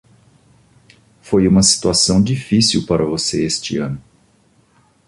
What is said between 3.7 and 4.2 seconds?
ano.